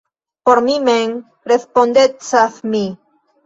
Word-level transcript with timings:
Por 0.49 0.57
mi 0.69 0.77
mem 0.87 1.13
respondecas 1.53 2.61
mi. 2.75 2.85